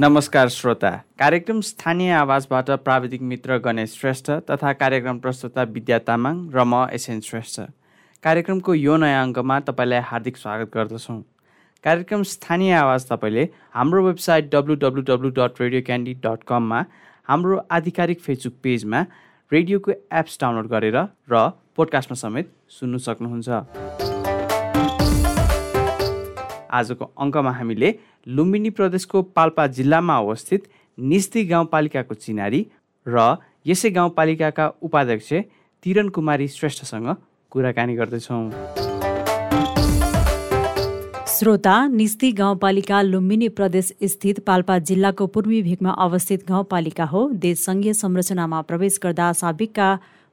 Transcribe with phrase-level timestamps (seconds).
[0.00, 6.64] नमस्कार श्रोता। कार्यक्रम स्थानीय आवाजबाट प्राविधिक मित्र गणेश श्रेष्ठ तथा कार्यक्रम प्रस्तुता विद्या तामाङ र
[6.64, 7.60] म एसएन श्रेष्ठ।
[8.24, 11.20] कार्यक्रमको यो नयाँ अङ्कमा तपाईँलाई हार्दिक स्वागत गर्दछौँ।
[11.84, 13.44] कार्यक्रम स्थानीय आवाज तपाईँले
[13.76, 16.80] हाम्रो website W W W dot radio candy dot कममा
[17.28, 19.00] हाम्रो आधिकारिक फेसबुक पेजमा
[19.52, 20.96] रेडियोको एप्स डाउनलोड गरेर
[21.28, 21.34] र
[21.76, 23.48] पोडकास्टमा समेत सुन्नु सक्नुहुन्छ।
[26.70, 27.88] आजको अङ्कमा हामीले
[28.26, 32.60] लुम्बिनी प्रदेशको पाल्पा जिल्लामा अवस्थित निस्ती गाउँपालिकाको चिनारी
[33.06, 35.32] र यसै गाउँपालिकाका उपाध्यक्ष
[35.82, 37.08] तिरन कुमारी श्रेष्ठसँग
[37.50, 38.44] कुराकानी गर्दैछौँ।
[41.30, 47.92] श्रोता निस्ती गाउँपालिका लुम्बिनी प्रदेश स्थित पाल्पा जिल्लाको पूर्वी भेगमा अवस्थित गाउँपालिका हो। देश सङ्घीय
[47.94, 49.88] संरचनामा प्रवेश गर्दा साबिकका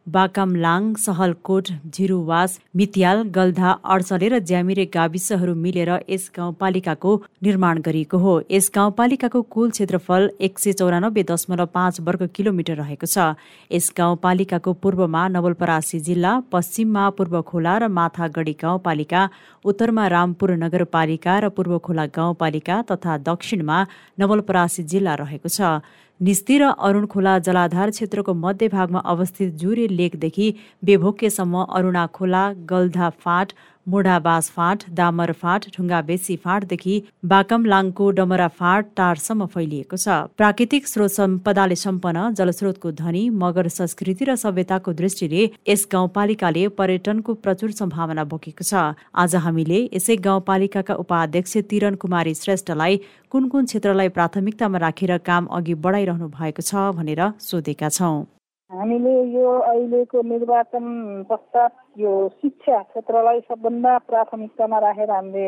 [0.08, 7.12] बाकामलाङ सहलकोट झिरुवास मितियाल गल्धा अडसले र ज्यामिरे गाविसहरू मिलेर यस गाउँपालिकाको
[7.44, 13.08] निर्माण गरिएको हो। यस गाउँपालिकाको कुल क्षेत्रफल एक सय चौरानब्बे दशमलव पाँच वर्ग किलोमिटर रहेको
[13.08, 13.36] छ।
[13.72, 19.22] यस गाउँपालिकाको पूर्वमा नवलपरासी जिल्ला पश्चिममा पूर्व खोला र माथागढी गाउँपालिका
[19.66, 23.78] उत्तरमा रामपुर नगरपालिका र पूर्व खोला गाउँपालिका तथा दक्षिणमा
[24.20, 25.84] नवलपरासी जिल्ला रहेको छ।
[26.20, 30.48] निस्ती र अरुण खोला जलाधार क्षेत्रको मध्यभागमा अवस्थित जुरे लेकदेखि
[30.84, 33.54] बेभोकेसम्म अरुणा खोला गल्धा फाँट
[33.88, 41.12] मुढाबास फाँट दामर फाँट ढुङ्गा बेसी फाँटदेखि बाकमलाङको डमरा फाँट टारसम्म फैलिएको छ। प्राकृतिक स्रोत
[41.12, 48.64] सम्पदाले सम्पन्न जलस्रोतको धनी मगर संस्कृति र सभ्यताको दृष्टिले यस गाउँपालिकाले पर्यटनको प्रचुर सम्भावना बोकेको
[48.64, 53.00] छ। आज हामीले यसै गाउँपालिकाका उपाध्यक्ष तिरन कुमारी श्रेष्ठलाई
[53.32, 58.37] कुन कुन क्षेत्रलाई प्राथमिकतामा राखेर काम अघि बढाइरहनु भएको छ भनेर सोधेका छौँ।
[58.72, 60.88] हामीले यो अहिलेको निर्वाचन
[61.30, 65.46] पश्चात यो शिक्षा क्षेत्रलाई सबभन्दा प्राथमिकतामा राखेर हामीले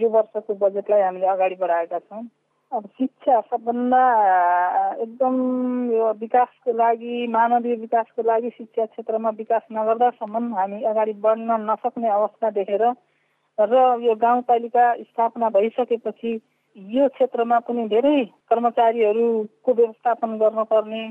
[0.00, 2.22] यो वर्षको बजेटलाई हामीले अगाडि बढाएका छौँ।
[2.72, 4.00] अब शिक्षा सबभन्दा
[5.02, 5.36] एकदम
[5.92, 12.50] यो विकासको लागि मानवीय विकासको लागि शिक्षा क्षेत्रमा विकास नगर्दासम्म हामी अगाडि बढ्न नसक्ने अवस्था
[12.58, 12.84] देखेर
[13.58, 16.34] र यो गाउँपालिका स्थापना भइसकेपछि
[16.76, 18.18] यो क्षेत्रमा पनि धेरै
[18.50, 21.06] कर्मचारीहरूको व्यवस्थापन गर्नुपर्ने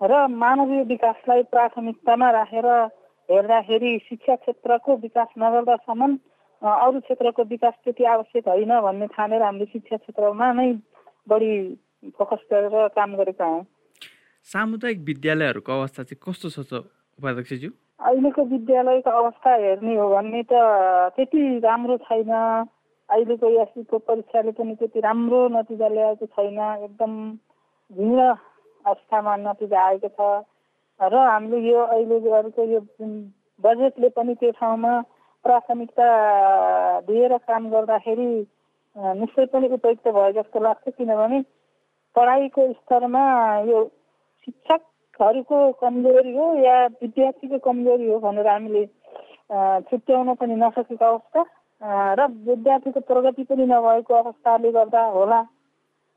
[0.00, 2.66] र मानवीय विकासलाई प्राथमिकतामा राखेर
[3.28, 6.12] हेर्दाखेरि शिक्षा क्षेत्रको विकास नगर्दासम्म
[6.62, 10.68] अरू क्षेत्रको विकास त्यति आवश्यक होइन भन्ने ठानेर हामीले शिक्षा क्षेत्रमा नै
[11.28, 11.52] बढी
[12.18, 13.64] फोकस गरेर काम गरेका हौँ।
[14.46, 16.84] सामुदायिक विद्यालयहरूको अवस्था चाहिँ कस्तो छ
[17.18, 17.70] उपाध्यक्षज्यू?
[18.00, 20.52] अहिलेको विद्यालयको अवस्था हेर्ने हो भने त
[21.16, 22.32] त्यति राम्रो छैन।
[23.08, 27.12] अहिलेको एससीको परीक्षाले पनि त्यति राम्रो नतिजा ल्याएको छैन। एकदम
[27.90, 28.20] भिन्न
[28.86, 30.20] अवस्थामा नतिजा आएको छ।
[31.00, 32.16] र हामीले यो अहिले
[32.72, 32.80] यो
[33.64, 34.92] बजेटले पनि त्यो ठाउँमा
[35.44, 36.06] प्राथमिकता
[37.08, 38.28] दिएर काम गर्दाखेरि
[38.96, 41.40] निश्चय पनि उपयुक्त भयो जस्तो लाग्छ किनभने
[42.16, 43.24] पढाइको स्तरमा
[43.68, 43.84] यो
[44.44, 48.84] शिक्षकहरूको कमजोरी हो या विद्यार्थीको कमजोरी हो भनेर हामीले
[49.90, 51.42] छुट्याउन पनि नसकेको अवस्था।
[52.16, 55.40] र विद्यार्थीको प्रगति पनि नभएको अवस्थाले गर्दा होला।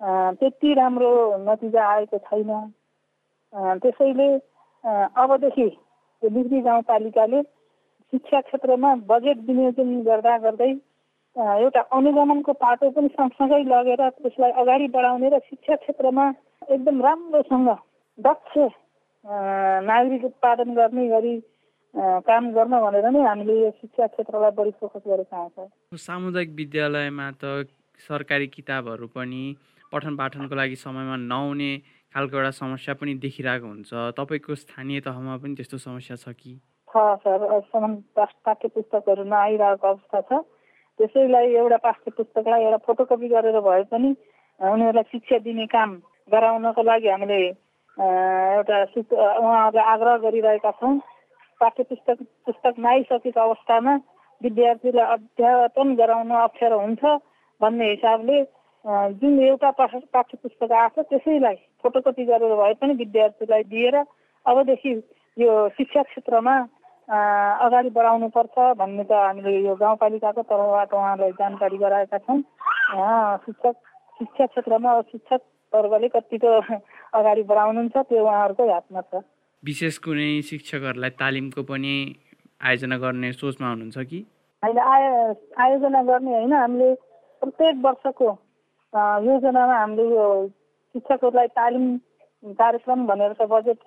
[0.02, 1.12] त्यति राम्रो
[1.46, 2.52] नतिजा आएको छैन।
[3.84, 4.28] त्यसैले
[5.18, 5.68] अबदेखि
[6.24, 10.72] बिग्री गाउँपालिकाले शिक्षा क्षेत्रमा बजेट विनियोजन गर्दा गर्दै
[11.36, 16.26] एउटा अनुगमनको पाटो पनि सँगसँगै लगेर त्यसलाई अगाडि बढाउने र शिक्षा क्षेत्रमा
[16.70, 17.70] एकदम राम्रोसँग
[18.20, 18.58] दक्ष
[19.86, 21.36] नागरिक उत्पादन गर्ने गरी
[22.26, 25.68] काम गर्न भनेर नै हामीले यो शिक्षा क्षेत्रलाई बढी फोकस गरेका छौँ।
[25.98, 27.68] सामुदायिक विद्यालयमा त
[28.00, 29.44] सरकारी किताबहरू पनि
[29.92, 31.72] पठन पाठनको लागि समयमा नआउने
[32.14, 36.52] खालको एउटा समस्या पनि देखिरहेको हुन्छ। तपाईँको स्थानीय तहमा पनि त्यस्तो समस्या छ कि?
[36.90, 40.42] छ सर अहिलेसम्म पाठ्य पुस्तकहरू नआइरहेको अवस्था छ।
[41.00, 44.10] त्यसैलाई एउटा पाठ्य पुस्तकलाई एउटा फोटोकपी गरेर भए पनि
[44.60, 45.90] उनीहरूलाई शिक्षा दिने काम
[46.32, 47.42] गराउनको लागि हामीले
[47.98, 50.98] एउटा उहाँहरूलाई आग्रह गरिरहेका छौँ।
[51.62, 53.94] पाठ्य पुस्तक पुस्तक नआइसकेको अवस्थामा
[54.42, 57.04] विद्यार्थीलाई अध्यापन गराउन अप्ठ्यारो हुन्छ
[57.62, 58.38] भन्ने हिसाबले
[58.86, 63.96] जुन एउटा पाठ्य पुस्तक आएको त्यसैलाई फोटोकपी गरेर भए पनि विद्यार्थीलाई दिएर
[64.46, 64.92] अबदेखि
[65.38, 66.56] यो शिक्षा क्षेत्रमा
[67.66, 72.40] अगाडि बढाउनुपर्छ भन्ने त हामीले यो गाउँपालिकाको तर्फबाट उहाँलाई जानकारी गराएका छौँ।
[73.46, 73.76] शिक्षक
[74.20, 75.42] शिक्षा क्षेत्रमा शिक्षक
[75.74, 76.52] वर्गले कतिको
[77.14, 79.24] अगाडि बढाउनुहुन्छ त्यो उहाँहरूकै हातमा छ।
[79.64, 81.94] विशेष कुनै शिक्षकहरूलाई तालिमको पनि
[82.64, 84.20] आयोजना गर्ने सोचमा हुनुहुन्छ कि?
[84.64, 85.12] होइन आयो
[85.64, 86.94] आयोजना गर्ने होइन हामीले
[87.42, 88.30] प्रत्येक वर्षको
[88.94, 90.28] योजनामा हामीले यो
[90.96, 91.86] शिक्षकहरूलाई तालिम
[92.60, 93.80] कार्यक्रम भनेर त बजेट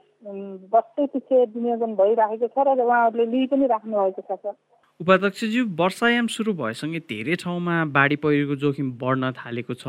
[0.73, 4.55] बस्दै पछि विनियोजन भइराखेको छ र उहाँहरूले लिइ पनि राख्नु भएको छ सर
[5.01, 9.87] उपाध्यक्षज्यू वर्षायाम सुरु भएसँगै धेरै ठाउँमा बाढी पहिरोको जोखिम बढ्न थालेको छ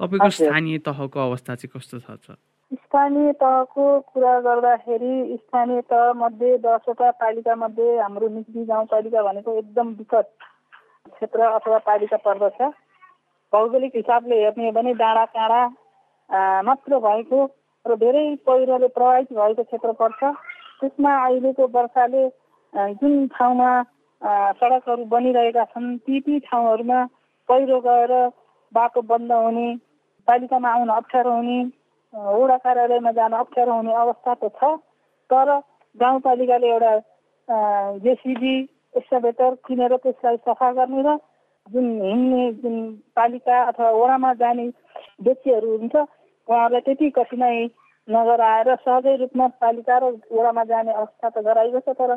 [0.00, 2.38] तपाईँको। स्थानीय तहको अवस्था चाहिँ कस्तो छ?
[2.72, 9.88] स्थानीय तहको कुरा गर्दाखेरि स्थानीय तह मध्ये दसवटा पालिका मध्ये हाम्रो निक्दी गाउँपालिका भनेको एकदम
[9.98, 10.26] विकट
[11.12, 12.60] क्षेत्र अथवा पालिका पर्दछ
[13.52, 15.62] भौगोलिक हिसाबले हेर्ने हो भने डाँडा काँडा
[16.62, 17.38] मात्र भएको
[17.84, 20.20] र धेरै पहिरोले प्रभावित भएको क्षेत्र पर्छ।
[20.80, 22.22] त्यसमा अहिलेको वर्षाले
[23.00, 23.70] जुन ठाउँमा
[24.60, 26.98] सडकहरू बनिरहेका छन् ती ती ठाउँहरूमा
[27.48, 28.12] पहिरो गएर
[28.72, 29.68] बाटो बन्द हुने
[30.28, 31.58] पालिकामा आउन अप्ठ्यारो हुने
[32.14, 34.76] वडा कार्यालयमा जान अप्ठ्यारो हुने अवस्था त छ।
[35.30, 35.48] तर
[35.96, 36.92] गाउँपालिकाले एउटा
[38.04, 38.54] जेसिबी
[38.96, 41.16] एक्सकाभेटर किनेर त्यसलाई सफा गर्ने र
[41.70, 42.76] जुन हिँड्ने जुन
[43.16, 44.66] पालिका अथवा वडामा जाने
[45.26, 47.66] व्यक्तिहरू हुन्छ उहाँहरूलाई त्यति कठिनाइ
[48.08, 52.16] नगराएर सहजै रूपमा पालिका र वडामा जाने अवस्था त गराइएको छ तर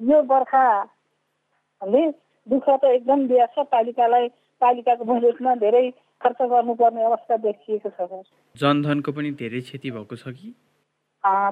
[0.00, 2.02] यो बर्खाले
[2.46, 4.28] दुःख त एकदम दिएको छ पालिकालाई
[4.62, 5.84] पालिकाको बजेटमा धेरै
[6.22, 8.22] खर्च गर्नुपर्ने अवस्था देखिएको छ। सर
[8.54, 10.48] जनधनको पनि धेरै क्षति भएको छ कि?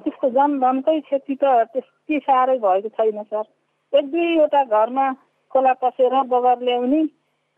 [0.02, 3.44] त्यस्तो जनधनकै क्षति त त्यति साह्रै भएको छैन सर।
[3.92, 5.06] एक दुईवटा घरमा
[5.52, 7.02] खोला पसेर बगर ल्याउने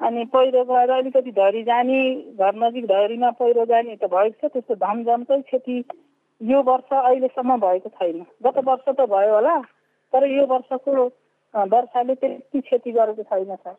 [0.01, 2.01] अनि पहिरो गएर अलिकति धरी जाने
[2.39, 4.75] घर नजिक धरीमा पहिरो जाने त भएको छ त्यस्तो
[5.05, 5.79] जनकै क्षति
[6.41, 9.59] यो वर्ष अहिलेसम्म भएको छैन। गत वर्ष त भयो होला
[10.13, 11.07] तर यो वर्षको
[11.55, 13.75] वर्षाले त्यति क्षति गरेको छैन सर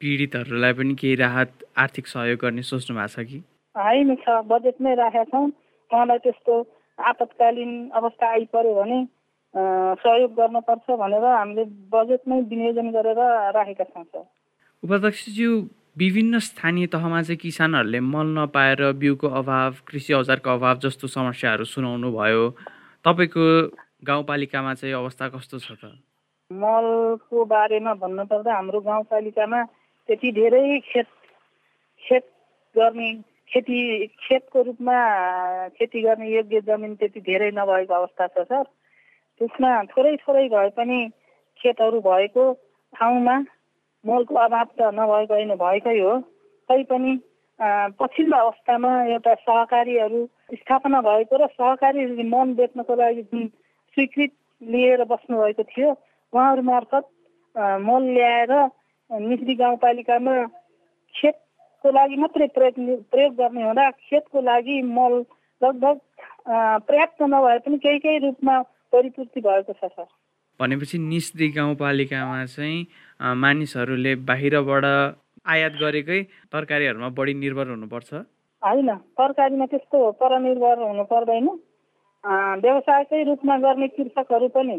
[0.00, 3.38] पीडितहरूलाई पनि केही राहत आर्थिक सहयोग गर्ने सोच्नु भएको छ कि?
[3.74, 5.46] होइन छ बजेटमै राखेका छौँ।
[5.90, 6.54] उहाँलाई त्यस्तो
[6.98, 8.98] आपतकालीन अवस्था आइपऱ्यो भने
[9.54, 13.20] सहयोग गर्नुपर्छ भनेर हामीले बजेटमै विनियोजन गरेर
[13.56, 14.24] राखेका छौँ सर।
[14.82, 15.50] उपाध्यक्षज्यू
[15.98, 22.10] विभिन्न स्थानीय तहमा चाहिँ किसानहरूले मल नपाएर बिउको अभाव कृषि औजारको अभाव जस्तो समस्याहरू सुनाउनु
[22.12, 22.48] भयो।
[23.04, 23.44] तपाईँको
[24.08, 25.92] गाउँपालिकामा चाहिँ अवस्था कस्तो छ त
[26.50, 29.62] मलको बारेमा भन्नुपर्दा हाम्रो गाउँपालिकामा
[30.08, 31.08] त्यति धेरै खेत
[32.02, 32.24] खेत
[32.76, 33.08] गर्ने
[33.52, 34.96] खेती खेतको रूपमा
[35.76, 38.64] खेती गर्ने योग्य जमिन त्यति धेरै नभएको अवस्था छ सर।
[39.40, 40.98] त्यसमा थोरै थोरै भए पनि
[41.60, 42.44] खेतहरू भएको
[42.92, 43.36] ठाउँमा
[44.04, 46.14] मलको अभाव त नभएको होइन भएकै हो।
[46.68, 47.12] तैपनि
[47.98, 50.20] पछिल्लो अवस्थामा एउटा सहकारीहरू
[50.52, 53.46] स्थापना भएको र सहकारी मल बेच्नको लागि जुन
[53.96, 54.32] स्वीकृत
[54.62, 55.90] लिएर बस्नुभएको थियो
[56.32, 57.06] उहाँहरू मार्फत
[57.86, 58.52] मल ल्याएर
[59.10, 60.34] निक्री गाउँपालिकामा
[61.14, 65.14] खेतको लागि मात्रै प्रयोग प्रयोग गर्ने हुँदा खेतको लागि मल
[65.60, 66.00] लगभग
[66.86, 68.60] पर्याप्त नभए पनि केही केही रूपमा
[68.92, 70.06] परिपूर्ति भएको छ सर।
[70.60, 72.86] भनेपछि निस्दी गाउँपालिकामा चाहिँ
[73.42, 74.84] मानिसहरूले बाहिरबाट
[75.46, 76.20] आयात गरेकै
[76.52, 78.10] तरकारीहरूमा बढी निर्भर हुनुपर्छ?
[78.62, 81.48] होइन तरकारीमा त्यस्तो परनिर्भर हुनु पर्दैन।
[82.62, 84.78] व्यवसायकै रूपमा गर्ने कृषकहरू पनि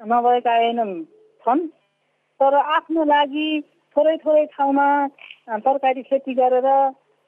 [0.00, 0.94] नभएका होइनन्
[1.44, 1.66] छन्।
[2.40, 3.48] तर आफ्नो लागि
[3.96, 4.86] थोरै थोरै ठाउँमा
[5.64, 6.68] तरकारी खेती गरेर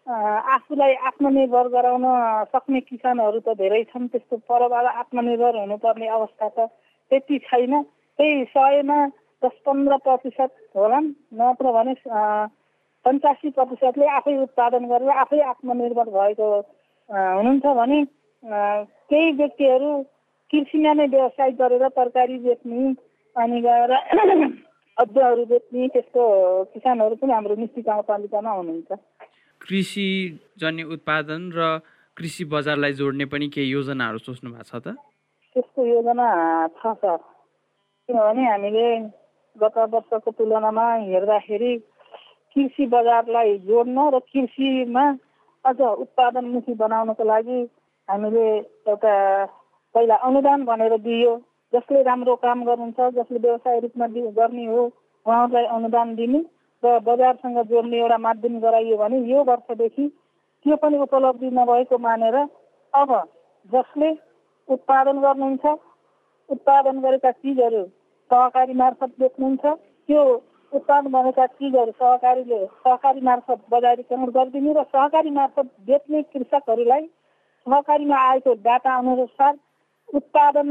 [0.09, 2.05] आफूलाई आत्मनिर्भर गराउन
[2.53, 6.69] सक्ने किसानहरू त धेरै छन् त्यस्तो परबाट आत्मनिर्भर हुनुपर्ने अवस्था त
[7.11, 7.83] त्यति छैन।
[8.19, 8.99] त्यही सयमा
[9.43, 11.95] दस पन्ध्र प्रतिशत होलान् नत्र भने
[13.05, 16.49] पन्चासी प्रतिशतले आफै उत्पादन गरेर आफै आत्मनिर्भर भएको
[17.09, 17.99] हुनुहुन्छ भने
[19.11, 19.91] केही व्यक्तिहरू
[20.51, 22.89] कृषिमा नै व्यवसाय गरेर तरकारी बेच्ने
[23.37, 23.93] अनि गएर
[25.03, 26.23] अदुवाहरू बेच्ने त्यस्तो
[26.75, 28.99] किसानहरू पनि हाम्रो निश्चित गाउँपालिकामा हुनुहुन्छ।
[29.69, 31.69] कृषिजन्य उत्पादन र
[32.17, 34.97] कृषि बजारलाई जोड्ने पनि केही योजनाहरू सोच्नु भएको छ त?
[35.57, 36.27] त्यस्तो योजना
[36.79, 37.17] छ सर
[38.09, 38.89] किनभने हामीले
[39.57, 41.73] गत वर्षको तुलनामा हेर्दाखेरि
[42.57, 45.05] कृषि बजारलाई जोड्न र कृषिमा
[45.65, 47.61] अझ उत्पादनमुखी बनाउनको लागि
[48.09, 48.47] हामीले
[48.89, 49.15] एउटा
[49.95, 51.33] पहिला अनुदान भनेर दियो
[51.73, 54.07] जसले राम्रो काम गर्नुहुन्छ जसले व्यवसाय रूपमा
[54.39, 54.85] गर्ने हो
[55.27, 56.41] उहाँहरूलाई अनुदान दिने।
[56.83, 60.07] र बजारसँग जोड्ने एउटा माध्यम गराइयो भने यो वर्षदेखि
[60.67, 62.37] त्यो पनि उपलब्धि नभएको मानेर
[62.95, 63.11] अब
[63.69, 64.11] जसले
[64.69, 65.67] उत्पादन गर्नुहुन्छ
[66.49, 67.83] उत्पादन गरेका चिजहरू
[68.31, 69.65] सहकारी मार्फत बेच्नुहुन्छ
[70.09, 70.23] त्यो
[70.73, 77.05] उत्पादन गरेका चिजहरू सहकारीले सहकारी मार्फत बजारीकरण गरिदिने र सहकारी मार्फत बेच्ने कृषकहरूलाई
[77.67, 79.59] सहकारीमा आएको डाटा अनुसार
[80.09, 80.71] उत्पादन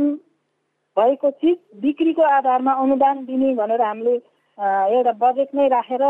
[0.98, 4.18] भएको चिज बिक्रीको आधारमा अनुदान दिने भनेर हामीले
[4.58, 6.04] एउटा बजेट नै राखेर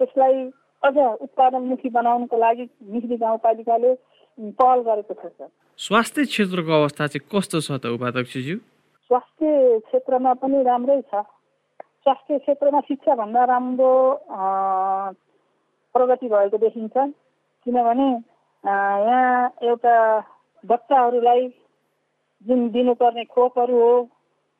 [0.00, 0.36] त्यसलाई
[0.82, 3.92] अझ उत्पादनमुखी बनाउनको लागि मिश्री गाउँपालिकाले
[4.60, 8.56] पहल गरेको छ सर। स्वास्थ्य क्षेत्रको अवस्था चाहिँ कस्तो छ त उपाध्यक्षज्यू?
[9.10, 9.46] स्वास्थ्य
[9.88, 11.22] क्षेत्रमा पनि राम्रै छ।
[12.04, 13.92] स्वास्थ्य क्षेत्रमा शिक्षाभन्दा राम्रो
[15.94, 16.96] प्रगति भएको देखिन्छ।
[17.66, 18.08] किनभने
[18.64, 19.96] यहाँ एउटा
[20.64, 21.48] बच्चाहरूलाई
[22.44, 23.92] जुन दिनुपर्ने खोपहरू हो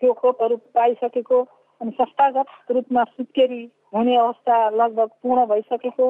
[0.01, 1.39] त्यो खोपहरू पाइसकेको
[1.85, 3.63] अनि संस्थागत रूपमा सुत्केरी
[3.95, 6.07] हुने अवस्था लगभग पूर्ण भइसकेको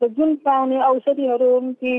[0.00, 1.94] र जुन पाउने औषधिहरू हुन् ती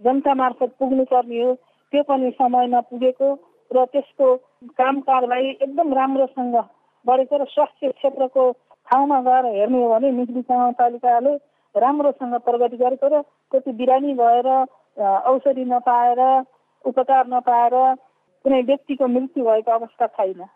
[0.00, 1.52] जनता मार्फत पुग्नुपर्ने हो
[1.92, 3.28] त्यो पनि समयमा पुगेको
[3.70, 4.34] र त्यसको
[4.74, 6.56] काम कारवाही एकदम राम्रोसँग
[7.04, 8.50] बढेको र स्वास्थ्य क्षेत्रको
[8.88, 11.36] ठाउँमा गएर हेर्ने हो भने निजी गाउँपालिकाले
[11.74, 14.50] राम्रोसँग प्रगति गरेको र कति बिरामी भएर
[15.30, 16.20] औषधि नपाएर
[16.84, 17.80] उपचार नपाएर
[18.44, 20.46] कुनै व्यक्तिको मृत्यु भएको अवस्था छैन।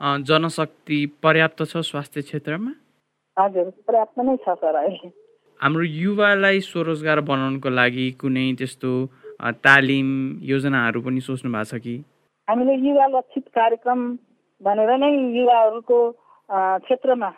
[0.00, 2.72] जनशक्ति पर्याप्त छ स्वास्थ्य क्षेत्रमा?
[3.36, 5.08] हजुर पर्याप्त नै छ सर अहिले।
[5.60, 8.92] हाम्रो युवालाई स्वरोजगार बनाउनको लागि कुनै त्यस्तो
[9.66, 10.08] तालिम
[10.50, 11.96] योजनाहरू पनि सोच्नु भएको छ कि?
[12.48, 14.00] हामीले युवा लक्षित कार्यक्रम
[14.60, 15.98] भनेर नै युवाहरूको
[16.86, 17.30] क्षेत्रमा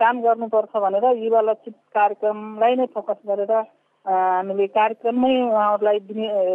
[0.00, 3.52] काम गर्नुपर्छ भनेर युवा लक्षित कार्यक्रमलाई नै फोकस गरेर
[4.06, 5.98] हामीले कार्यक्रममै उहाँहरूलाई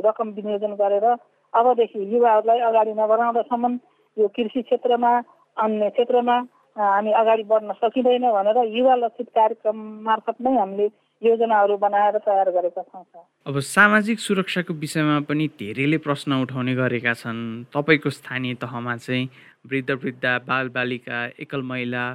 [0.07, 1.07] रकम विनियोजन गरेर
[1.53, 3.73] अबदेखि युवाहरूलाई अगाडि नबढाउँदासम्म
[4.17, 5.11] यो कृषि क्षेत्रमा
[5.57, 6.37] अन्य क्षेत्रमा
[6.77, 9.77] हामी अगाडि बढ्न सकिँदैन भनेर युवा लक्षित कार्यक्रम
[10.07, 10.87] मार्फत नै हामीले
[11.21, 13.05] योजनाहरू बनाएर तयार गरेका छौँ
[13.45, 17.39] अब सामाजिक सुरक्षाको विषयमा पनि धेरैले प्रश्न उठाउने गरेका छन्।
[17.73, 19.29] तपाईँको स्थानीय तहमा चाहिँ
[19.69, 22.05] वृद्ध वृद्ध बालबालिका एकल महिला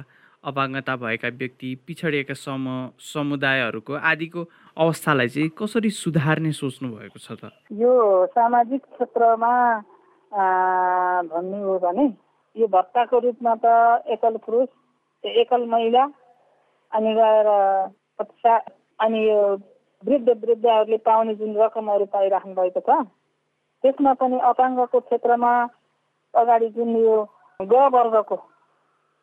[0.43, 2.65] अपाङ्गता भएका व्यक्ति पिछडिएका सम
[2.99, 4.41] समुदायहरूको आदिको
[4.77, 7.51] अवस्थालाई चाहिँ कसरी सुधार्ने सोच्नु भएको छ त?
[7.71, 7.91] यो
[8.31, 9.53] सामाजिक क्षेत्रमा
[10.31, 12.05] भन्ने हो भने
[12.55, 13.73] यो भत्ताको रूपमा त
[14.09, 14.67] एकल पुरुष
[15.23, 16.03] एकल महिला
[16.91, 17.47] अनि गएर
[18.99, 19.41] अनि यो
[20.03, 22.99] वृद्ध वृद्धहरूले पाउने जुन रकमहरू पाइराख्नु भएको छ
[23.83, 25.51] त्यसमा पनि अपाङ्गको क्षेत्रमा
[26.33, 27.17] अगाडि जुन यो
[27.59, 28.37] ग वर्गको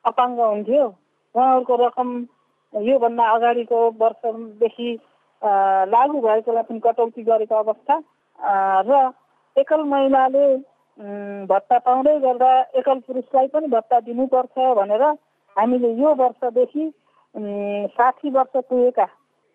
[0.05, 2.11] अपाङ्ग हुन्थ्यो उहाँहरूको रकम
[2.73, 4.91] योभन्दा अगाडिको वर्षदेखि
[5.89, 8.03] लागु भएकोलाई पनि कटौती गरेको अवस्था
[8.85, 9.03] र
[9.57, 10.47] एकल महिलाले
[10.99, 15.03] भत्ता पाउँदै गर्दा एकल पुरुषलाई पनि भत्ता दिनुपर्छ भनेर
[15.57, 16.85] हामीले यो वर्षदेखि
[17.95, 19.07] साठी वर्ष पुगेका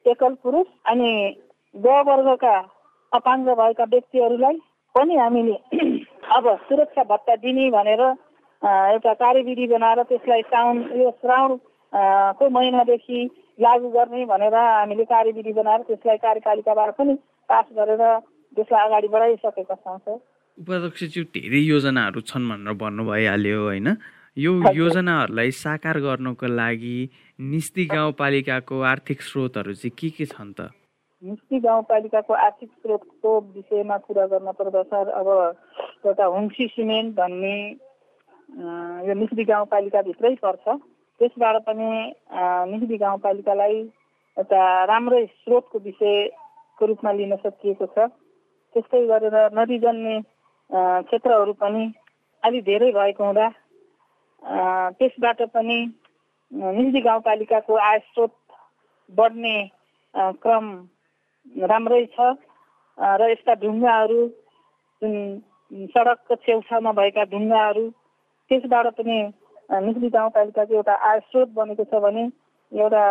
[0.06, 1.12] एकल पुरुष अनि
[1.76, 2.56] ग वर्गका
[3.12, 4.58] अपाङ्ग भएका व्यक्तिहरूलाई
[4.96, 5.56] पनि हामीले
[6.36, 11.56] अब सुरक्षा भत्ता दिने भनेर एउटा कार्यविधि बनाएर त्यसलाई साउन यो श्रावण
[12.36, 13.24] को महिनादेखि
[13.60, 17.14] लागू गर्ने भनेर हामीले कार्यविधि बनाएर त्यसलाई कार्यपालिकाबाट पनि
[17.50, 18.04] पास गरेर
[18.58, 20.20] त्यसलाई अगाडि बढाइसकेका छौँ सर।
[20.60, 23.88] उपाध्यक्षज्यू धेरै योजनाहरू छन् भनेर भन्नु भइहाल्यो होइन?
[24.38, 26.98] यो योजनाहरूलाई साकार गर्नको लागि
[27.52, 30.68] निस्ती गाउँपालिकाको आर्थिक स्रोतहरू चाहिँ के के छन् त?
[31.24, 35.28] निस्ती गाउँपालिकाको आर्थिक स्रोतको विषयमा कुरा गर्न पर्दा सर अब
[36.06, 37.56] एउटा हुम्सी सिमेन्ट भन्ने
[39.08, 40.66] यो निस्ती गाउँपालिकाभित्रै पर्छ।
[41.20, 41.90] त्यसबाट पनि
[42.72, 43.78] निहिदी गाउँपालिकालाई
[44.38, 44.62] एउटा
[44.92, 48.12] राम्रै स्रोतको विषयको रूपमा लिन सकिएको छ।
[48.76, 50.20] त्यस्तै गरेर नदीजन्य
[50.70, 51.84] क्षेत्रहरू पनि
[52.44, 53.48] अलि धेरै भएको हुँदा
[54.98, 55.78] त्यसबाट पनि
[56.52, 58.36] निजी गाउँपालिकाको आय स्रोत
[59.12, 59.56] बढ्ने
[60.14, 60.66] क्रम
[61.66, 62.36] राम्रै छ।
[62.98, 64.22] र यस्ता ढुङ्गाहरू
[65.02, 65.16] जुन
[65.90, 67.86] सडकको छेउछाउमा भएका ढुङ्गाहरू
[68.52, 69.18] त्यसबाट पनि
[69.86, 72.24] निक्ली गाउँपालिकाको एउटा आय स्रोत बनेको छ भने
[72.72, 73.04] एउटा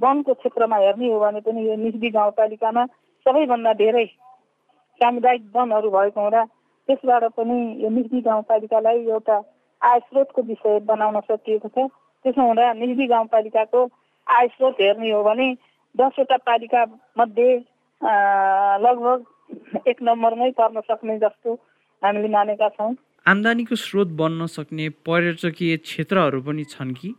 [0.00, 2.84] वनको क्षेत्रमा हेर्ने हो भने पनि यो निस्बी गाउँपालिकामा
[3.26, 4.06] सबैभन्दा धेरै
[5.00, 6.44] सामुदायिक वनहरू भएको हुँदा
[6.88, 9.36] त्यसबाट पनि यो निस्बी गाउँपालिकालाई एउटा
[9.82, 11.88] आय स्रोतको विषय बनाउन सकिएको छ।
[12.24, 13.80] त्यसो हुँदा निस्बी गाउँपालिकाको
[14.26, 15.48] आय स्रोत हेर्ने हो भने
[15.94, 16.84] दसवटा पालिका
[17.18, 17.50] मध्ये
[18.84, 19.18] लगभग
[19.88, 21.54] एक नम्बरमै पर्न सक्ने जस्तो
[22.02, 22.94] हामीले मानेका छौँ।
[23.26, 27.10] आम्दानीको स्रोत बन्न सक्ने पर्यटकीय क्षेत्रहरू पनि छन् कि?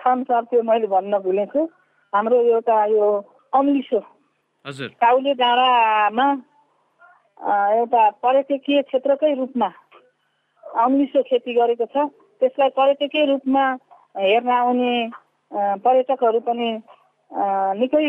[0.00, 1.60] छन् सर त्यो मैले भन्न भुलेछु
[2.12, 3.06] हाम्रो एउटा यो
[3.52, 4.00] अम्लिसो
[4.64, 6.26] हजुर। काउले डाँडामा
[7.40, 9.68] एउटा पर्यटकीय क्षेत्रकै रूपमा
[10.84, 12.06] अम्लिसो खेती गरेको छ।
[12.40, 13.64] त्यसलाई पर्यटकीय रूपमा
[14.18, 14.92] हेर्न आउने
[15.84, 16.68] पर्यटकहरू पनि
[17.80, 18.06] निकै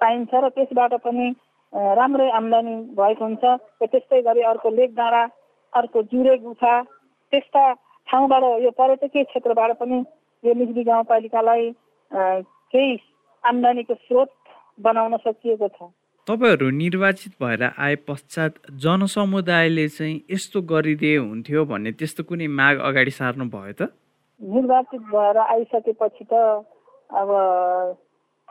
[0.00, 1.28] पाइन्छ र त्यसबाट पनि
[1.72, 3.44] राम्रै आम्दानी भएको हुन्छ।
[3.82, 5.22] त्यस्तै गरी अर्को लेक डाँडा
[5.72, 6.74] अर्को जुरे गुफा
[7.32, 7.62] त्यस्ता
[8.08, 9.98] ठाउँबाट यो पर्यटकीय क्षेत्रबाट पनि
[10.44, 11.70] यो निजी गाउँपालिकालाई
[12.10, 12.96] केही
[13.44, 14.30] आम्दानीको स्रोत
[14.78, 15.90] बनाउन सकिएको छ।
[16.28, 23.10] तपाईँहरू निर्वाचित भएर आए पश्चात जनसमुदायले चाहिँ यस्तो गरिदिए हुन्थ्यो भन्ने त्यस्तो कुनै माग अगाडि
[23.18, 23.82] सार्नु भयो त?
[24.40, 26.34] निर्वाचित भएर आइसकेपछि त
[27.10, 27.30] अब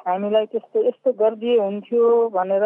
[0.08, 2.04] हामीलाई त्यस्तो यस्तो गरिदिए हुन्थ्यो
[2.36, 2.66] भनेर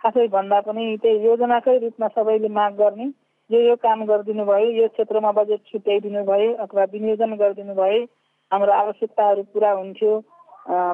[0.00, 3.06] खासै भन्दा पनि त्यही योजनाकै रूपमा सबैले माग गर्ने।
[3.50, 8.02] यो यो काम गरिदिनु भयो यो क्षेत्रमा बजेट छुट्याइदिनु भयो अथवा विनियोजन गरिदिनु भयो।
[8.52, 10.12] हाम्रो आवश्यकताहरू पुरा हुन्थ्यो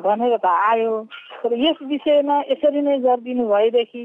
[0.05, 0.93] भनेर त आयो।
[1.43, 4.05] तर यस विषयमा यसरी नै गरिदिनु भएदेखि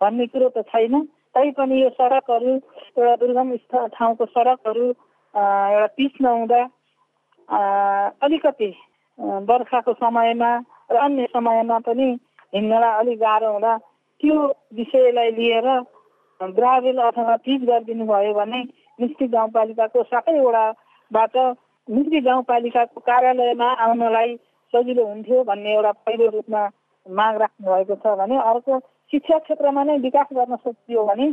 [0.00, 0.94] भन्ने कुरो त छैन।
[1.34, 2.52] तैपनि यो सडकहरू
[2.98, 3.56] एउटा दुर्गम
[3.94, 4.86] ठाउँको सडकहरू
[5.34, 6.62] एउटा पिच नहुँदा
[8.22, 8.70] अलिकति
[9.46, 10.50] बर्खाको समयमा
[10.90, 12.08] र अन्य समयमा पनि
[12.52, 13.76] हिँड्नलाई अलिक गाह्रो हुँदा
[14.20, 14.36] त्यो
[14.74, 15.68] विषयलाई लिएर
[16.40, 18.62] ग्राभेल अथवा पिच गरिदिनु भयो भने
[18.98, 21.36] निस्ती गाउँपालिकाको सबैवटाबाट
[21.88, 24.34] निस्ती गाउँपालिकाको कार्यालयमा आउनलाई
[24.74, 26.62] सजिलो हुन्थ्यो भन्ने एउटा पहिलो रूपमा
[27.06, 28.78] माग राख्नु भएको छ भने अर्को
[29.12, 31.28] शिक्षा क्षेत्रमा नै विकास गर्न सकियो भने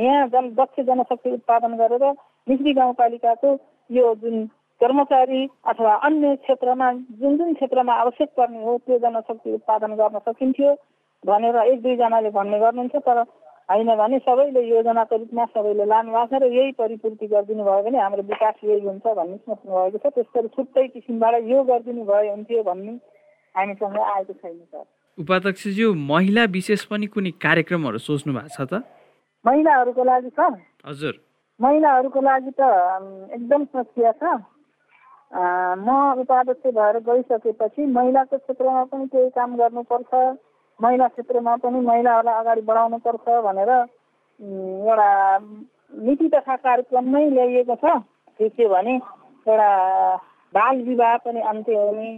[0.00, 2.04] यहाँ जन दक्ष जनशक्ति उत्पादन गरेर
[2.46, 3.56] निस्ती गाउँपालिकाको
[3.90, 4.46] यो जुन
[4.80, 10.74] कर्मचारी अथवा अन्य क्षेत्रमा जुन जुन क्षेत्रमा आवश्यक पर्ने हो त्यो जनशक्ति उत्पादन गर्न सकिन्थ्यो
[11.24, 13.22] भनेर एक दुईजनाले भन्ने गर्नुहुन्छ तर
[13.68, 17.98] होइन भने सबैले योजनाको रूपमा सबैले लानु भएको छ र यही परिपूर्ति गरिदिनु भयो भने
[17.98, 22.30] हाम्रो विकास यही हुन्छ भन्ने सोच्नु भएको छ। त्यस गरी छुट्टै किसिमबाट यो गरिदिनु भयो
[22.30, 22.94] हुन्थ्यो भन्ने
[23.54, 24.84] हामीसँग आएको छैन सर।
[25.18, 28.86] उपाध्यक्षज्यू महिला विशेष पनि कुनै कार्यक्रमहरू सोच्नु भएको छ त?
[29.44, 30.52] महिलाहरूको लागि सर।
[30.86, 31.14] हजुर।
[31.60, 32.62] महिलाहरूको लागि त
[33.34, 34.22] एकदम सोचिया छ।
[35.82, 35.88] म
[36.22, 40.12] उपाध्यक्ष भएर गइसकेपछि महिलाको क्षेत्रमा पनि केही काम गर्नुपर्छ।
[40.80, 45.10] महिला क्षेत्रमा पनि महिलाहरूलाई अगाडि बढाउनुपर्छ भनेर एउटा
[46.04, 47.96] नीति तथा कार्यक्रममै ल्याइएको छ।
[48.40, 49.70] के भने एउटा
[50.54, 52.10] बाल विवाह पनि अन्त्य हुने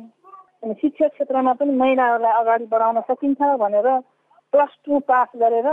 [0.64, 3.88] अनि शिक्षा क्षेत्रमा पनि महिलाहरूलाई अगाडि बढाउन सकिन्छ भनेर
[4.52, 5.68] प्लस टू पास गरेर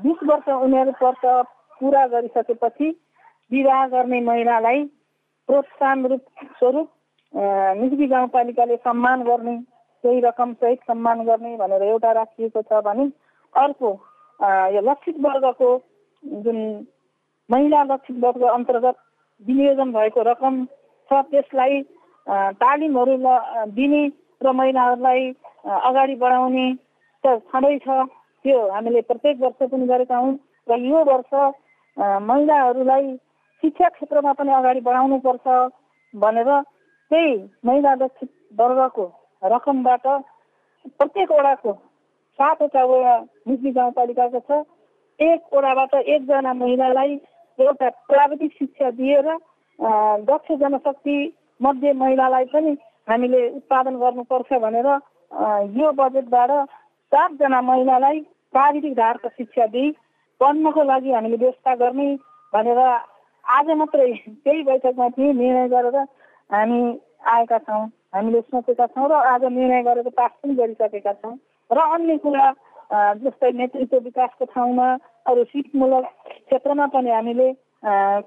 [0.00, 1.22] बिस वर्ष उमेर वर्ष
[1.80, 2.88] पुरा गरिसकेपछि
[3.50, 4.84] विवाह गर्ने महिलालाई
[5.48, 6.24] प्रोत्साहन रूप
[6.58, 6.88] स्वरूप
[7.78, 9.56] निजी गाउँपालिकाले सम्मान गर्ने
[10.04, 13.04] केही रकम सहित सम्मान गर्ने भनेर एउटा राखिएको छ भने
[13.54, 13.90] अर्को
[14.74, 15.70] यो लक्षित वर्गको
[16.44, 16.58] जुन
[17.50, 18.96] महिला लक्षित वर्ग अन्तर्गत
[19.42, 20.64] विनियोजन भएको रकम
[21.10, 21.82] छ त्यसलाई
[22.60, 23.16] तालिमहरू
[23.72, 24.02] दिने
[24.40, 25.30] र महिलाहरूलाई
[25.64, 26.66] अगाडि बढाउने
[27.24, 28.04] त छँदै छ।
[28.44, 30.32] त्यो हामीले प्रत्येक वर्ष पनि गरेका हौँ
[30.68, 31.32] र यो वर्ष
[32.22, 33.16] महिलाहरूलाई
[33.62, 35.46] शिक्षा क्षेत्रमा पनि अगाडि बढाउनुपर्छ
[36.14, 36.50] भनेर
[37.10, 39.06] त्यही महिला लक्षित वर्गको
[39.44, 40.06] रकमबाट
[40.98, 41.72] प्रत्येक वडाको
[42.38, 43.14] सातवटा वडा
[43.48, 44.62] निजी गाउँपालिकाको छ।
[45.18, 45.40] एक
[45.94, 47.14] एकजना महिलालाई
[47.58, 49.28] एउटा प्राविधिक शिक्षा दिएर
[50.28, 51.16] दक्ष जनशक्ति
[51.60, 52.76] मध्ये महिलालाई पनि
[53.08, 54.88] हामीले उत्पादन गर्नुपर्छ भनेर
[55.78, 56.50] यो बजेटबाट
[57.12, 58.20] सातजना महिलालाई
[58.54, 59.90] प्राविधिक धारको शिक्षा दिई
[60.40, 62.08] पढ्नको लागि हामीले व्यवस्था गर्ने
[62.52, 62.78] भनेर
[63.44, 64.12] आज मात्रै
[64.44, 65.96] त्यही बैठकमा थिएँ निर्णय गरेर
[66.50, 66.80] हामी
[67.34, 71.34] आएका छौँ। हामीले सोचेका छौँ र आज निर्णय गरेर पास पनि गरिसकेका छौँ
[71.70, 72.46] र अन्य कुरा
[73.20, 74.88] जस्तै नेतृत्व विकासको ठाउँमा
[75.26, 76.04] अरू सिपमूलक
[76.46, 77.48] क्षेत्रमा पनि हामीले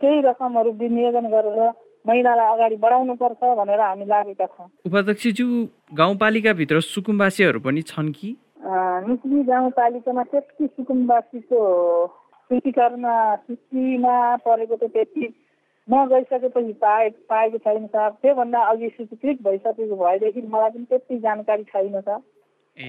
[0.01, 1.59] केही रकमहरू विनियोजन गरेर
[2.05, 5.47] महिलालाई अगाडि बढाउनुपर्छ भनेर हामी लागेका छौँ। उपाध्यक्षज्यू
[5.93, 8.29] गाउँपालिकाभित्र सुकुम्बासीहरू पनि छन् कि?
[9.07, 11.59] निस्ली गाउँपालिकामा त्यति सुकुम्बासीको
[12.49, 15.25] सूचीकरणमा सूचीमा परेको त त्यति
[15.87, 21.63] म गइसकेपछि पाए पाएको छैन सर त्योभन्दा अघि सूचीकृत भइसकेको भएदेखि मलाई पनि त्यति जानकारी
[21.63, 22.19] छैन सर
[22.77, 22.87] ए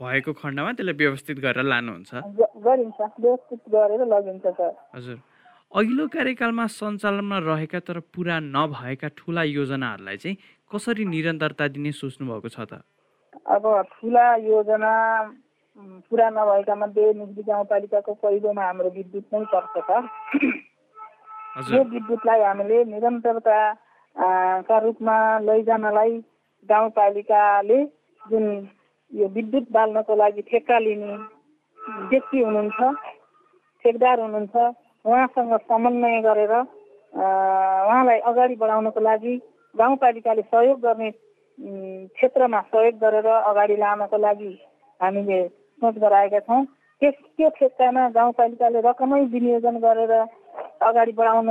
[0.00, 2.10] भएको खण्डमा त्यसलाई व्यवस्थित गरेर लानुहुन्छ?
[2.64, 5.18] गरिन्छ। व्यवस्थित गरेर लगिन्छ सर हजुर।
[5.72, 10.36] अघिल्लो कार्यकालमा सञ्चालनमा रहेका तर पुरा नभएका ठुला योजनाहरूलाई चाहिँ
[10.70, 12.80] कसरी निरन्तरता दिने सोच्नु भएको छ त?
[13.44, 14.94] अब ठुला योजना
[16.08, 20.02] पुरा नभएका मध्ये निजी गाउँपालिकाको पहिलोमा हाम्रो विद्युत नै पर्छ सर
[21.58, 23.58] यो विद्युतलाई हामीले निरन्तरता
[24.62, 26.12] का रूपमा लैजानलाई
[26.68, 27.78] गाउँपालिकाले
[28.22, 28.44] जुन
[29.12, 31.16] यो विद्युत बाल्नको लागि ठेक्का लिने
[32.10, 32.80] व्यक्ति हुनुहुन्छ
[33.84, 34.56] ठेकदार हुनुहुन्छ
[35.04, 39.34] उहाँसँग समन्वय गरेर उहाँलाई अगाडि बढाउनको लागि
[39.74, 44.52] गाउँपालिकाले सहयोग गर्ने क्षेत्रमा सहयोग गरेर अगाडि लानको लागि
[45.00, 45.46] हामीले
[45.82, 46.64] सोच गराएका छौँ।
[47.02, 50.12] त्यस त्यो ठेक्कामा गाउँपालिकाले रकमै विनियोजन गरेर
[50.80, 51.50] अगाडि बढाउन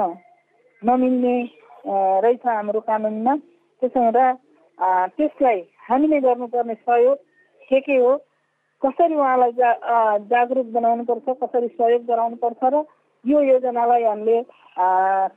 [0.81, 1.35] नमिल्ने
[2.23, 3.35] रहेछ हाम्रो कानुनमा।
[3.81, 4.25] त्यसो हुँदा
[5.17, 5.59] त्यसलाई
[5.89, 7.17] हामीले गर्नुपर्ने सहयोग
[7.71, 8.11] के के हो?
[8.81, 9.71] कसरी उहाँलाई जा
[10.31, 12.83] जागरुक बनाउनुपर्छ कसरी सहयोग गराउनुपर्छ र
[13.25, 14.37] यो योजनालाई हामीले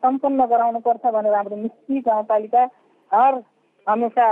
[0.05, 2.65] सम्पन्न गराउनुपर्छ भनेर हाम्रो मिस्त्री गाउँपालिका
[3.11, 3.35] हर
[3.87, 4.27] हमेसा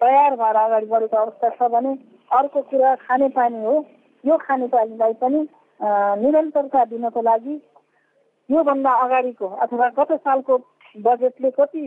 [0.00, 1.92] तयार भएर अगाडि बढेको अवस्था छ भने
[2.30, 3.74] अर्को कुरा खानेपानी हो।
[4.24, 5.40] यो खानेपानीलाई पनि
[6.22, 7.54] निरन्तरता दिनको लागि
[8.48, 10.58] योभन्दा अगाडिको अथवा गत सालको
[11.04, 11.84] बजेटले कति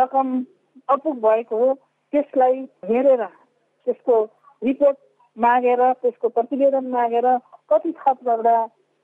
[0.00, 0.28] रकम
[0.88, 1.72] अपुग भएको हो
[2.12, 4.22] त्यसलाई हेरेर त्यसको
[4.62, 4.96] रिपोर्ट
[5.36, 7.26] मागेर त्यसको प्रतिवेदन मागेर
[7.72, 8.56] कति थप गर्दा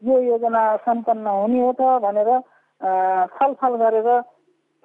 [0.02, 2.30] यो योजना सम्पन्न हुने हो त भनेर
[3.36, 4.08] छलफल गरेर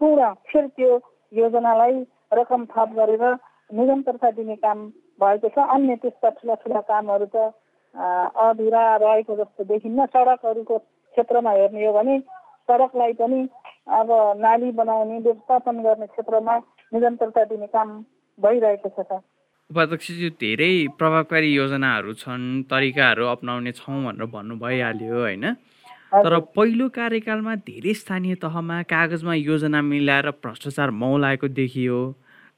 [0.01, 0.99] पुरा फेरि त्यो
[1.31, 2.01] योजनालाई
[2.33, 3.23] रकम थप गरेर
[3.69, 4.87] निरन्तरता दिने काम
[5.21, 7.51] भएको छ। अन्य त्यस्ता ठुला ठुला कामहरू त
[8.45, 10.77] अधुरा रहेको जस्तो देखिन्न। सडकहरूको
[11.15, 12.19] क्षेत्रमा हेर्ने हो भने
[12.67, 13.39] सडकलाई पनि
[13.99, 14.09] अब
[14.41, 16.57] नाली बनाउने व्यवस्थापन गर्ने क्षेत्रमा
[16.91, 17.89] निरन्तरता दिने काम
[18.39, 19.21] भइरहेको छ त।
[19.69, 25.45] उपाध्यक्षज्यू धेरै प्रभावकारी योजनाहरू छन् तरिकाहरू अप्नाउने छौँ भनेर भन्नु भइहाल्यो होइन?
[26.25, 31.99] तर पहिलो कार्यकालमा धेरै स्थानीय तहमा कागजमा योजना मिलाएर भ्रष्टाचार मौलाएको देखियो।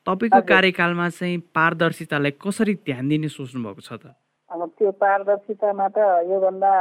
[0.07, 4.15] तपाईँको कार्यकालमा चाहिँ पारदर्शितालाई कसरी ध्यान दिने सोच्नु भएको छ त?
[4.51, 5.97] अब त्यो पारदर्शितामा त
[6.31, 6.71] योभन्दा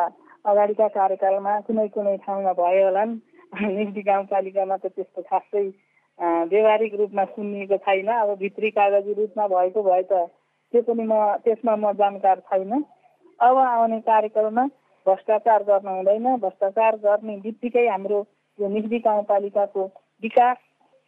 [0.46, 3.18] अगाडिका कार्यकालमा कुनै कुनै ठाउँमा भयो होला नि।
[3.76, 5.66] निम्ति गाउँपालिकामा त त्यस्तो खासै
[6.50, 10.12] व्यवहारिक रूपमा सुनिएको छैन। अब भित्री कागजी रूपमा भएको भए त
[10.74, 11.12] त्यो पनि म
[11.44, 12.72] त्यसमा म जानकार छैन।
[13.40, 14.64] अब आउने कार्यकालमा
[15.06, 18.20] भ्रष्टाचार गर्न हुँदैन। भ्रष्टाचार गर्ने बित्तिकै हाम्रो
[18.58, 19.84] यो निजी गाउँपालिकाको
[20.22, 20.56] विकास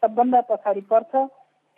[0.02, 1.12] सबभन्दा पछाडि पर्छ।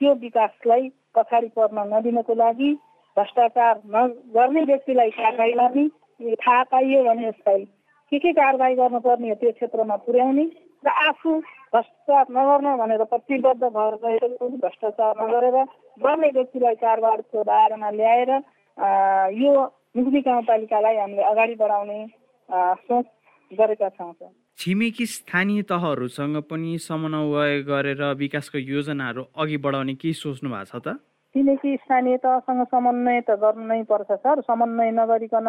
[0.01, 2.73] त्यो विकासलाई पछाडि पर्न नदिनको लागि
[3.17, 5.85] भ्रष्टाचार नगर्ने व्यक्तिलाई कारवाही गर्ने
[6.21, 7.65] थाहा पाइयो भने यसलाई
[8.13, 10.45] के के कारवाही गर्नुपर्ने हो त्यो क्षेत्रमा पुर्याउने
[10.85, 11.31] र आफू
[11.75, 15.57] भ्रष्टाचार नगर्न भनेर प्रतिबद्ध भएर गएको भ्रष्टाचार नगरेर
[16.05, 18.31] गर्ने व्यक्तिलाई कारबारको दायरामा ल्याएर
[19.43, 19.53] यो
[19.97, 21.99] निजी गाउँपालिकालाई हामीले अगाडि बढाउने
[22.85, 23.07] सोच
[23.51, 24.13] गरेका छौँ
[24.59, 30.89] छिमेकी स्थानीय तहहरूसँग पनि समन्वय गरेर विकासको योजनाहरू अघि बढाउने केही सोच्नु भएको छ त?
[31.35, 35.49] छिमेकी स्थानीय तहसँग समन्वय त गर्नु नै पर्छ सर। समन्वय नगरिकन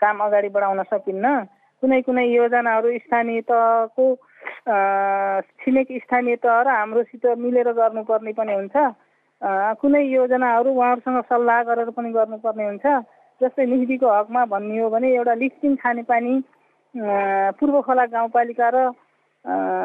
[0.00, 1.26] काम अगाडि बढाउन सकिन्न।
[1.82, 4.04] कुनै कुनै योजनाहरू स्थानीय तहको
[5.60, 8.76] छिमेकी स्थानीय तह र हाम्रोसित मिलेर गर्नुपर्ने पनि हुन्छ।
[9.80, 12.86] कुनै योजनाहरू उहाँहरूसँग सल्लाह गरेर पनि गर्नुपर्ने हुन्छ।
[13.40, 16.34] जस्तै निस्बीको हकमा भन्ने हो भने एउटा लिस्टिङ खानेपानी
[17.60, 18.78] पूर्व खोला गाउँपालिका र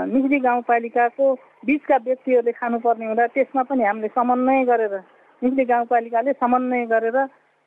[0.07, 1.25] निस्बी गाउँपालिकाको
[1.65, 4.95] बिचका व्यक्तिहरूले खानुपर्ने हुँदा त्यसमा पनि हामीले समन्वय गरेर
[5.41, 7.17] निस्बी गाउँपालिकाले समन्वय गरेर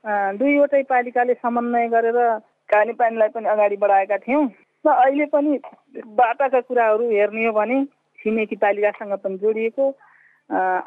[0.04, 2.18] दुईवटै पालिकाले समन्वय गरेर
[2.68, 4.44] खानेपानीलाई पनि अगाडि बढाएका थियौँ।
[4.84, 5.50] र अहिले पनि
[6.12, 7.76] बाटाका कुराहरू हेर्ने हो भने
[8.20, 9.84] छिमेकी पालिकासँग पनि जोडिएको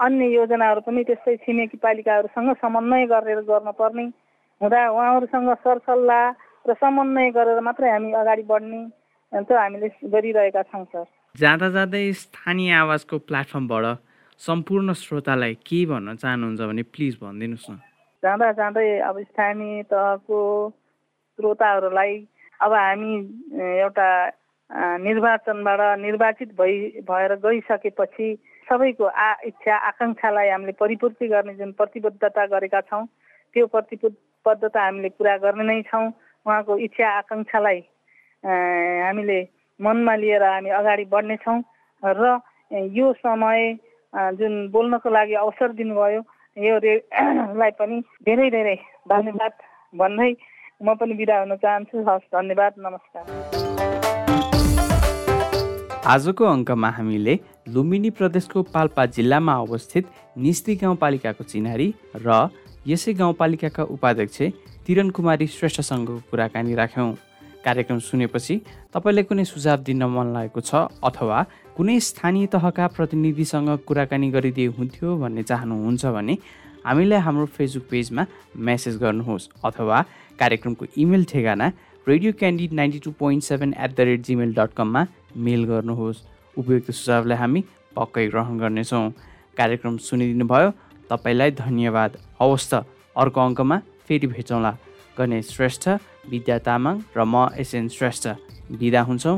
[0.05, 4.05] अन्य योजनाहरू पनि त्यस्तै छिमेकी पालिकाहरूसँग समन्वय गरेर गर्नुपर्ने
[4.61, 6.25] हुँदा उहाँहरूसँग सरसल्लाह
[6.69, 8.81] र समन्वय गरेर मात्रै हामी अगाडि बढ्ने
[9.33, 13.85] त हामीले गरिरहेका छौँ सर। जाँदा जाँदै स्थानीय आवाजको प्लेटफर्मबाट
[14.41, 17.81] सम्पूर्ण श्रोतालाई के भन्न चाहनुहुन्छ भने प्लिज भनिदिनुहोस् न।
[18.23, 20.39] जाँदा जाँदै अब स्थानीय तहको
[21.39, 22.13] श्रोताहरूलाई
[22.59, 23.13] अब हामी
[23.77, 24.09] एउटा
[24.99, 26.73] निर्वाचनबाट निर्वाचित भइ
[27.09, 28.27] भएर गइसकेपछि
[28.67, 33.05] सबैको आ इच्छा आकाङ्क्षालाई हामीले परिपूर्ति गर्ने जुन प्रतिबद्धता गरेका छौँ
[33.55, 36.09] त्यो प्रतिबद्धता हामीले पुरा गर्ने नै छौँ।
[36.45, 37.79] उहाँको इच्छा आकाङ्क्षालाई
[38.43, 39.39] हामीले
[39.79, 41.59] मनमा लिएर हामी अगाडि बढ्नेछौँ
[42.03, 42.39] र
[42.97, 43.61] यो समय
[44.39, 46.21] जुन बोल्नको लागि अवसर दिनुभयो
[46.57, 46.77] यो
[47.79, 48.75] पनि धेरै धेरै
[49.09, 49.53] धन्यवाद
[49.93, 50.29] भन्दै
[50.81, 53.23] म पनि बिदा हुन चाहन्छु। हस् धन्यवाद नमस्कार।
[56.13, 57.35] आजको अङ्कमा हामीले
[57.75, 60.09] लुम्बिनी प्रदेशको पाल्पा जिल्लामा अवस्थित
[60.45, 61.87] निस्ती गाउँपालिकाको चिनारी
[62.25, 62.49] र
[62.85, 64.37] यसै गाउँपालिकाका उपाध्यक्ष
[64.87, 67.11] तिरन कुमारी श्रेष्ठसँगको कुराकानी राख्यौँ।
[67.65, 68.55] कार्यक्रम सुनेपछि
[68.93, 71.37] तपाईँलाई कुनै सुझाव दिन मन लागेको छ अथवा
[71.77, 76.35] कुनै स्थानीय तहका प्रतिनिधिसँग कुराकानी गरिदिए हुन्थ्यो भन्ने चाहनुहुन्छ भने
[76.85, 78.23] हामीलाई हाम्रो फेसबुक पेजमा
[78.67, 79.97] मेसेज गर्नुहोस् अथवा
[80.39, 81.67] कार्यक्रमको इमेल ठेगाना
[82.07, 85.05] radio candid ninety two point seven at the rate Gmail dot कममा
[85.37, 86.23] मेल गर्नुहोस्।
[86.57, 87.61] उपयुक्त सुझावलाई हामी
[87.95, 89.05] पक्कै ग्रहण गर्नेछौँ।
[89.57, 90.71] कार्यक्रम सुनिदिनु भयो
[91.09, 92.73] तपाईँलाई धन्यवाद। हवस् त
[93.13, 94.71] अर्को अङ्कमा फेरि भेटौँला।
[95.17, 95.85] गणेश श्रेष्ठ
[96.33, 98.25] विद्या तामाङ र म एसएन श्रेष्ठ।
[98.81, 99.37] बिदा हुन्छौँ।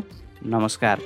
[0.56, 0.98] नमस्कार।